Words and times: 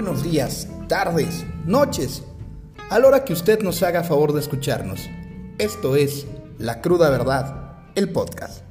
buenos 0.00 0.22
días, 0.22 0.68
tardes, 0.86 1.44
noches, 1.66 2.22
a 2.88 3.00
la 3.00 3.08
hora 3.08 3.24
que 3.24 3.32
usted 3.32 3.58
nos 3.62 3.82
haga 3.82 4.04
favor 4.04 4.32
de 4.32 4.38
escucharnos. 4.38 5.10
Esto 5.58 5.96
es 5.96 6.24
La 6.56 6.80
Cruda 6.80 7.10
Verdad, 7.10 7.80
el 7.96 8.08
podcast. 8.12 8.62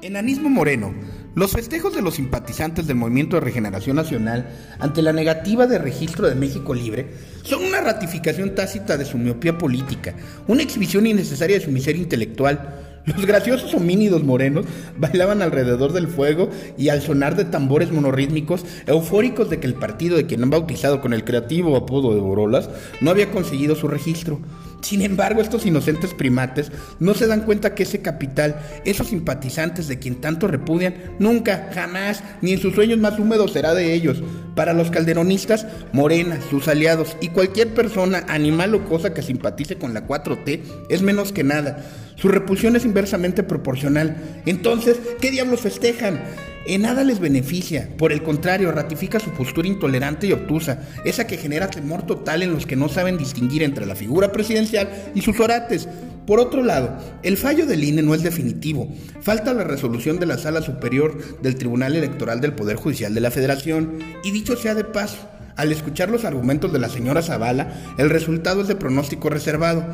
Enanismo 0.00 0.48
Moreno. 0.48 0.94
Los 1.34 1.50
festejos 1.50 1.92
de 1.92 2.00
los 2.00 2.14
simpatizantes 2.14 2.86
del 2.86 2.96
Movimiento 2.96 3.34
de 3.34 3.40
Regeneración 3.40 3.96
Nacional 3.96 4.46
ante 4.78 5.02
la 5.02 5.12
negativa 5.12 5.66
de 5.66 5.78
registro 5.78 6.28
de 6.28 6.36
México 6.36 6.74
Libre 6.74 7.08
son 7.42 7.64
una 7.64 7.80
ratificación 7.80 8.54
tácita 8.54 8.96
de 8.96 9.04
su 9.04 9.18
miopía 9.18 9.58
política, 9.58 10.14
una 10.46 10.62
exhibición 10.62 11.08
innecesaria 11.08 11.58
de 11.58 11.64
su 11.64 11.72
miseria 11.72 12.02
intelectual. 12.02 13.02
Los 13.04 13.26
graciosos 13.26 13.74
homínidos 13.74 14.22
morenos 14.22 14.64
bailaban 14.96 15.42
alrededor 15.42 15.92
del 15.92 16.06
fuego 16.06 16.50
y 16.78 16.90
al 16.90 17.02
sonar 17.02 17.34
de 17.34 17.46
tambores 17.46 17.90
monorrítmicos, 17.90 18.64
eufóricos 18.86 19.50
de 19.50 19.58
que 19.58 19.66
el 19.66 19.74
partido 19.74 20.16
de 20.16 20.26
quien 20.26 20.44
han 20.44 20.50
bautizado 20.50 21.00
con 21.00 21.12
el 21.12 21.24
creativo 21.24 21.76
apodo 21.76 22.14
de 22.14 22.20
Borolas 22.20 22.70
no 23.00 23.10
había 23.10 23.32
conseguido 23.32 23.74
su 23.74 23.88
registro. 23.88 24.38
Sin 24.84 25.00
embargo, 25.00 25.40
estos 25.40 25.64
inocentes 25.64 26.12
primates 26.12 26.70
no 27.00 27.14
se 27.14 27.26
dan 27.26 27.40
cuenta 27.40 27.74
que 27.74 27.84
ese 27.84 28.02
capital, 28.02 28.60
esos 28.84 29.06
simpatizantes 29.06 29.88
de 29.88 29.98
quien 29.98 30.20
tanto 30.20 30.46
repudian, 30.46 30.94
nunca, 31.18 31.70
jamás, 31.74 32.22
ni 32.42 32.52
en 32.52 32.58
sus 32.58 32.74
sueños 32.74 32.98
más 32.98 33.18
húmedos 33.18 33.54
será 33.54 33.72
de 33.72 33.94
ellos. 33.94 34.22
Para 34.54 34.74
los 34.74 34.90
calderonistas, 34.90 35.66
Morena, 35.94 36.38
sus 36.50 36.68
aliados 36.68 37.16
y 37.22 37.28
cualquier 37.28 37.72
persona, 37.72 38.26
animal 38.28 38.74
o 38.74 38.84
cosa 38.84 39.14
que 39.14 39.22
simpatice 39.22 39.76
con 39.76 39.94
la 39.94 40.06
4T 40.06 40.60
es 40.90 41.00
menos 41.00 41.32
que 41.32 41.44
nada. 41.44 41.82
Su 42.16 42.28
repulsión 42.28 42.76
es 42.76 42.84
inversamente 42.84 43.42
proporcional. 43.42 44.42
Entonces, 44.44 45.00
¿qué 45.18 45.30
diablos 45.30 45.62
festejan? 45.62 46.20
En 46.66 46.82
nada 46.82 47.04
les 47.04 47.20
beneficia, 47.20 47.90
por 47.98 48.10
el 48.10 48.22
contrario, 48.22 48.72
ratifica 48.72 49.20
su 49.20 49.30
postura 49.30 49.68
intolerante 49.68 50.26
y 50.26 50.32
obtusa, 50.32 50.88
esa 51.04 51.26
que 51.26 51.36
genera 51.36 51.68
temor 51.68 52.06
total 52.06 52.42
en 52.42 52.52
los 52.52 52.64
que 52.64 52.76
no 52.76 52.88
saben 52.88 53.18
distinguir 53.18 53.62
entre 53.62 53.84
la 53.84 53.94
figura 53.94 54.32
presidencial 54.32 54.88
y 55.14 55.20
sus 55.20 55.38
orates. 55.40 55.86
Por 56.26 56.40
otro 56.40 56.62
lado, 56.62 56.96
el 57.22 57.36
fallo 57.36 57.66
del 57.66 57.84
INE 57.84 58.02
no 58.02 58.14
es 58.14 58.22
definitivo. 58.22 58.88
Falta 59.20 59.52
la 59.52 59.64
resolución 59.64 60.18
de 60.18 60.24
la 60.24 60.38
Sala 60.38 60.62
Superior 60.62 61.42
del 61.42 61.56
Tribunal 61.56 61.96
Electoral 61.96 62.40
del 62.40 62.54
Poder 62.54 62.76
Judicial 62.76 63.12
de 63.12 63.20
la 63.20 63.30
Federación. 63.30 63.98
Y 64.24 64.30
dicho 64.30 64.56
sea 64.56 64.74
de 64.74 64.84
paso, 64.84 65.18
al 65.56 65.72
escuchar 65.72 66.10
los 66.10 66.24
argumentos 66.24 66.72
de 66.72 66.78
la 66.78 66.88
señora 66.88 67.22
Zavala, 67.22 67.72
el 67.98 68.10
resultado 68.10 68.62
es 68.62 68.68
de 68.68 68.76
pronóstico 68.76 69.30
reservado. 69.30 69.84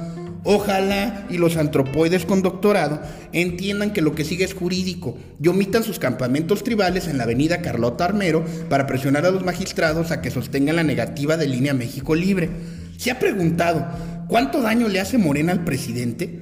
Ojalá 0.43 1.27
y 1.29 1.37
los 1.37 1.59
antropoides 1.59 2.25
con 2.25 2.41
doctorado 2.41 3.01
entiendan 3.33 3.93
que 3.93 4.01
lo 4.01 4.15
que 4.15 4.25
sigue 4.25 4.45
es 4.45 4.55
jurídico 4.55 5.19
y 5.43 5.49
omitan 5.49 5.85
sus 5.85 5.99
campamentos 5.99 6.65
tribales 6.65 7.09
en 7.09 7.19
la 7.19 7.25
avenida 7.25 7.61
Carlota 7.61 8.07
Armero 8.07 8.43
para 8.71 8.87
presionar 8.87 9.27
a 9.27 9.31
los 9.31 9.45
magistrados 9.45 10.11
a 10.11 10.23
que 10.23 10.31
sostengan 10.31 10.77
la 10.77 10.83
negativa 10.83 11.37
de 11.37 11.47
línea 11.47 11.75
México 11.75 12.15
Libre. 12.15 12.49
¿Se 12.97 13.11
ha 13.11 13.19
preguntado 13.19 13.87
cuánto 14.29 14.63
daño 14.63 14.89
le 14.89 15.01
hace 15.01 15.19
Morena 15.19 15.53
al 15.53 15.65
presidente? 15.65 16.40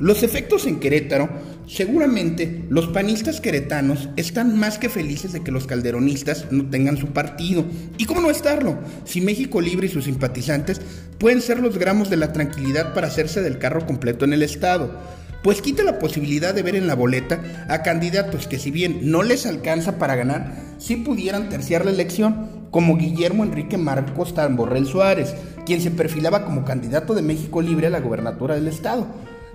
Los 0.00 0.24
efectos 0.24 0.66
en 0.66 0.80
Querétaro, 0.80 1.28
seguramente 1.68 2.64
los 2.68 2.88
panistas 2.88 3.40
queretanos 3.40 4.08
están 4.16 4.58
más 4.58 4.76
que 4.76 4.88
felices 4.88 5.32
de 5.32 5.44
que 5.44 5.52
los 5.52 5.68
calderonistas 5.68 6.46
no 6.50 6.68
tengan 6.68 6.96
su 6.96 7.08
partido. 7.08 7.64
¿Y 7.96 8.04
cómo 8.04 8.20
no 8.20 8.28
estarlo? 8.28 8.76
Si 9.04 9.20
México 9.20 9.60
Libre 9.60 9.86
y 9.86 9.90
sus 9.90 10.06
simpatizantes 10.06 10.80
pueden 11.18 11.40
ser 11.40 11.60
los 11.60 11.78
gramos 11.78 12.10
de 12.10 12.16
la 12.16 12.32
tranquilidad 12.32 12.92
para 12.92 13.06
hacerse 13.06 13.40
del 13.40 13.58
carro 13.58 13.86
completo 13.86 14.24
en 14.24 14.32
el 14.32 14.42
Estado. 14.42 14.98
Pues 15.44 15.62
quita 15.62 15.84
la 15.84 16.00
posibilidad 16.00 16.54
de 16.54 16.62
ver 16.62 16.74
en 16.74 16.88
la 16.88 16.96
boleta 16.96 17.66
a 17.68 17.82
candidatos 17.82 18.48
que 18.48 18.58
si 18.58 18.72
bien 18.72 18.98
no 19.12 19.22
les 19.22 19.46
alcanza 19.46 19.98
para 19.98 20.16
ganar, 20.16 20.56
sí 20.78 20.96
pudieran 20.96 21.50
terciar 21.50 21.84
la 21.84 21.92
elección, 21.92 22.64
como 22.72 22.96
Guillermo 22.96 23.44
Enrique 23.44 23.78
Marcos 23.78 24.34
Tamborrell 24.34 24.86
Suárez, 24.86 25.34
quien 25.64 25.80
se 25.80 25.92
perfilaba 25.92 26.44
como 26.44 26.64
candidato 26.64 27.14
de 27.14 27.22
México 27.22 27.62
Libre 27.62 27.86
a 27.86 27.90
la 27.90 28.00
gobernatura 28.00 28.56
del 28.56 28.66
Estado. 28.66 29.06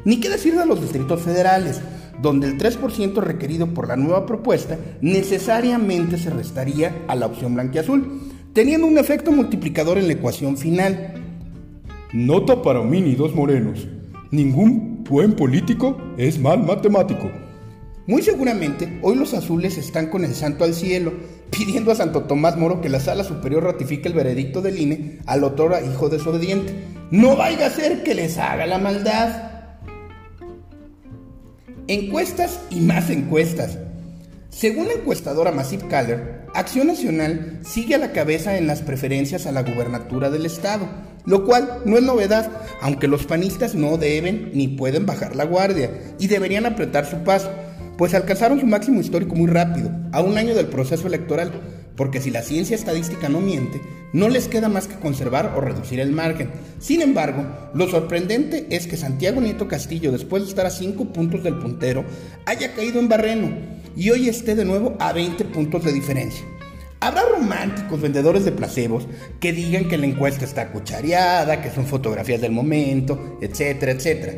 Ni 0.06 0.20
qué 0.20 0.30
decir 0.30 0.56
de 0.56 0.66
los 0.66 0.82
distritos 0.82 1.22
federales, 1.22 1.82
donde 2.22 2.48
el 2.48 2.58
3% 2.58 3.16
requerido 3.22 3.68
por 3.74 3.88
la 3.88 3.96
nueva 3.96 4.26
propuesta 4.26 4.78
necesariamente 5.02 6.18
se 6.18 6.30
restaría 6.30 7.04
a 7.08 7.16
la 7.16 7.26
opción 7.26 7.54
blanquiazul, 7.54 8.22
teniendo 8.54 8.88
un 8.88 8.98
efecto 8.98 9.32
multiplicador 9.32 9.98
en 9.98 10.08
la 10.08 10.14
ecuación 10.14 10.58
final. 10.58 11.14
Nota 12.14 12.62
para 12.62 12.82
mí 12.82 13.02
ni 13.02 13.16
dos 13.16 13.36
morenos. 13.36 13.88
Ningún 14.32 15.04
buen 15.04 15.34
político 15.34 15.98
es 16.18 16.40
mal 16.40 16.64
matemático. 16.64 17.30
Muy 18.08 18.24
seguramente, 18.24 19.00
hoy 19.04 19.16
los 19.16 19.36
azules 19.36 19.78
están 19.78 20.08
con 20.08 20.26
el 20.26 20.34
santo 20.34 20.64
al 20.64 20.74
cielo, 20.74 21.14
pidiendo 21.52 21.92
a 21.92 21.96
Santo 21.96 22.24
Tomás 22.24 22.58
Moro 22.58 22.82
que 22.82 22.90
la 22.90 23.00
sala 23.00 23.24
superior 23.24 23.64
ratifique 23.64 24.08
el 24.08 24.16
veredicto 24.16 24.62
del 24.62 24.80
INE 24.80 25.20
al 25.26 25.44
a 25.44 25.82
hijo 25.82 26.10
desobediente. 26.10 26.74
No 27.12 27.36
vaya 27.36 27.68
a 27.68 27.70
ser 27.70 28.04
que 28.04 28.16
les 28.16 28.38
haga 28.38 28.66
la 28.66 28.78
maldad. 28.78 29.49
Encuestas 31.90 32.60
y 32.70 32.82
más 32.82 33.10
encuestas. 33.10 33.80
Según 34.52 34.90
la 34.90 34.94
encuestadora 34.94 35.52
Massive 35.52 35.88
Caller, 35.88 36.42
Acción 36.54 36.86
Nacional 36.86 37.62
sigue 37.66 37.96
a 37.96 37.98
la 37.98 38.12
cabeza 38.12 38.60
en 38.60 38.68
las 38.68 38.84
preferencias 38.84 39.48
a 39.48 39.52
la 39.52 39.64
gubernatura 39.64 40.30
del 40.30 40.46
Estado, 40.46 40.88
lo 41.26 41.46
cual 41.46 41.80
no 41.86 41.98
es 41.98 42.04
novedad, 42.04 42.52
aunque 42.80 43.08
los 43.08 43.26
panistas 43.26 43.74
no 43.74 43.98
deben 43.98 44.52
ni 44.54 44.68
pueden 44.68 45.08
bajar 45.08 45.36
la 45.36 45.46
guardia 45.46 45.90
y 46.20 46.28
deberían 46.28 46.68
apretar 46.68 47.08
su 47.08 47.24
paso, 47.24 47.50
pues 47.98 48.14
alcanzaron 48.14 48.60
su 48.60 48.68
máximo 48.68 49.02
histórico 49.02 49.34
muy 49.34 49.48
rápido, 49.48 49.90
a 50.12 50.22
un 50.22 50.38
año 50.38 50.54
del 50.54 50.68
proceso 50.68 51.08
electoral, 51.08 51.52
porque 52.00 52.22
si 52.22 52.32
la 52.32 52.44
ciencia 52.44 52.78
estadística 52.78 53.28
no 53.28 53.42
miente, 53.42 53.82
no 54.14 54.30
les 54.30 54.48
queda 54.48 54.70
más 54.70 54.88
que 54.88 54.96
conservar 54.96 55.54
o 55.58 55.60
reducir 55.60 56.00
el 56.00 56.14
margen. 56.14 56.50
Sin 56.80 57.02
embargo, 57.02 57.46
lo 57.74 57.90
sorprendente 57.90 58.68
es 58.70 58.88
que 58.88 58.96
Santiago 58.96 59.42
Nieto 59.42 59.68
Castillo, 59.68 60.14
después 60.14 60.44
de 60.44 60.48
estar 60.48 60.66
a 60.66 60.70
5 60.70 61.12
puntos 61.12 61.44
del 61.44 61.60
puntero, 61.60 62.06
haya 62.46 62.74
caído 62.74 63.02
en 63.02 63.10
barreno 63.10 63.50
y 63.98 64.12
hoy 64.12 64.30
esté 64.30 64.56
de 64.56 64.64
nuevo 64.64 64.96
a 64.98 65.12
20 65.12 65.44
puntos 65.44 65.84
de 65.84 65.92
diferencia. 65.92 66.46
Habrá 67.02 67.24
románticos 67.24 68.00
vendedores 68.00 68.46
de 68.46 68.54
placebos 68.54 69.06
que 69.42 69.52
digan 69.52 69.90
que 69.90 69.98
la 69.98 70.06
encuesta 70.06 70.46
está 70.46 70.72
cuchareada, 70.72 71.62
que 71.62 71.70
son 71.70 71.86
fotografías 71.86 72.40
del 72.40 72.54
momento, 72.54 73.38
etcétera, 73.42 73.92
etcétera. 73.92 74.36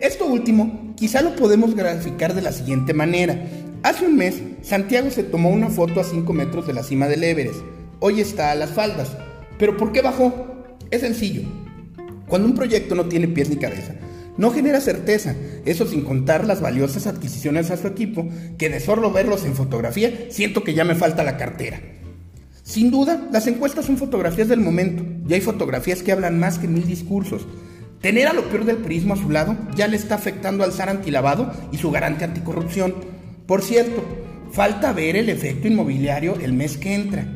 Esto 0.00 0.26
último 0.26 0.92
quizá 0.96 1.22
lo 1.22 1.36
podemos 1.36 1.76
graficar 1.76 2.34
de 2.34 2.42
la 2.42 2.50
siguiente 2.50 2.92
manera. 2.92 3.40
Hace 3.84 4.06
un 4.06 4.16
mes, 4.16 4.40
Santiago 4.62 5.10
se 5.10 5.24
tomó 5.24 5.50
una 5.50 5.68
foto 5.68 6.00
a 6.00 6.04
5 6.04 6.32
metros 6.32 6.66
de 6.66 6.72
la 6.72 6.82
cima 6.82 7.06
del 7.06 7.22
Everest. 7.22 7.60
Hoy 8.00 8.18
está 8.18 8.50
a 8.50 8.54
las 8.54 8.70
faldas. 8.70 9.14
¿Pero 9.58 9.76
por 9.76 9.92
qué 9.92 10.00
bajó? 10.00 10.64
Es 10.90 11.02
sencillo. 11.02 11.42
Cuando 12.26 12.48
un 12.48 12.54
proyecto 12.54 12.94
no 12.94 13.04
tiene 13.04 13.28
pies 13.28 13.50
ni 13.50 13.56
cabeza, 13.56 13.94
no 14.38 14.52
genera 14.52 14.80
certeza, 14.80 15.36
eso 15.66 15.86
sin 15.86 16.00
contar 16.00 16.46
las 16.46 16.62
valiosas 16.62 17.06
adquisiciones 17.06 17.70
a 17.70 17.76
su 17.76 17.86
equipo, 17.86 18.26
que 18.56 18.70
de 18.70 18.80
solo 18.80 19.12
verlos 19.12 19.44
en 19.44 19.54
fotografía 19.54 20.28
siento 20.30 20.64
que 20.64 20.72
ya 20.72 20.84
me 20.84 20.94
falta 20.94 21.22
la 21.22 21.36
cartera. 21.36 21.78
Sin 22.62 22.90
duda, 22.90 23.28
las 23.32 23.46
encuestas 23.48 23.84
son 23.84 23.98
fotografías 23.98 24.48
del 24.48 24.60
momento, 24.60 25.04
y 25.28 25.34
hay 25.34 25.42
fotografías 25.42 26.02
que 26.02 26.12
hablan 26.12 26.40
más 26.40 26.58
que 26.58 26.68
mil 26.68 26.86
discursos. 26.86 27.46
Tener 28.00 28.28
a 28.28 28.32
lo 28.32 28.48
peor 28.48 28.64
del 28.64 28.78
prismo 28.78 29.12
a 29.12 29.18
su 29.18 29.28
lado 29.28 29.58
ya 29.76 29.88
le 29.88 29.98
está 29.98 30.14
afectando 30.14 30.64
al 30.64 30.72
SAR 30.72 30.88
antilavado 30.88 31.52
y 31.70 31.76
su 31.76 31.90
garante 31.90 32.24
anticorrupción. 32.24 32.94
Por 33.46 33.60
cierto, 33.60 34.02
falta 34.52 34.94
ver 34.94 35.16
el 35.16 35.28
efecto 35.28 35.68
inmobiliario 35.68 36.34
el 36.40 36.54
mes 36.54 36.78
que 36.78 36.94
entra. 36.94 37.26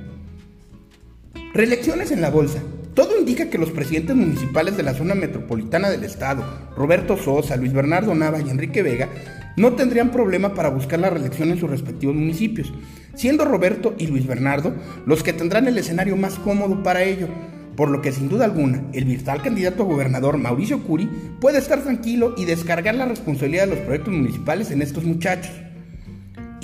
Reelecciones 1.52 2.10
en 2.12 2.22
la 2.22 2.30
bolsa. 2.30 2.62
Todo 2.94 3.18
indica 3.18 3.50
que 3.50 3.58
los 3.58 3.70
presidentes 3.70 4.16
municipales 4.16 4.76
de 4.76 4.82
la 4.84 4.94
zona 4.94 5.14
metropolitana 5.14 5.90
del 5.90 6.04
estado, 6.04 6.44
Roberto 6.74 7.18
Sosa, 7.18 7.56
Luis 7.56 7.74
Bernardo 7.74 8.14
Nava 8.14 8.40
y 8.40 8.48
Enrique 8.48 8.82
Vega, 8.82 9.10
no 9.56 9.74
tendrían 9.74 10.10
problema 10.10 10.54
para 10.54 10.70
buscar 10.70 10.98
la 10.98 11.10
reelección 11.10 11.50
en 11.50 11.58
sus 11.58 11.68
respectivos 11.68 12.16
municipios, 12.16 12.72
siendo 13.14 13.44
Roberto 13.44 13.94
y 13.98 14.06
Luis 14.06 14.26
Bernardo 14.26 14.74
los 15.04 15.22
que 15.22 15.34
tendrán 15.34 15.68
el 15.68 15.76
escenario 15.76 16.16
más 16.16 16.38
cómodo 16.38 16.82
para 16.82 17.02
ello, 17.02 17.28
por 17.76 17.90
lo 17.90 18.00
que 18.00 18.12
sin 18.12 18.30
duda 18.30 18.46
alguna 18.46 18.82
el 18.94 19.04
virtual 19.04 19.42
candidato 19.42 19.82
a 19.82 19.86
gobernador 19.86 20.38
Mauricio 20.38 20.82
Curi 20.84 21.08
puede 21.38 21.58
estar 21.58 21.82
tranquilo 21.82 22.34
y 22.36 22.46
descargar 22.46 22.94
la 22.94 23.06
responsabilidad 23.06 23.64
de 23.64 23.74
los 23.74 23.84
proyectos 23.84 24.14
municipales 24.14 24.70
en 24.70 24.80
estos 24.80 25.04
muchachos. 25.04 25.52